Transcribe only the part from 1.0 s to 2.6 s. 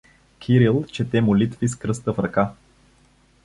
молитви с кръста в ръка.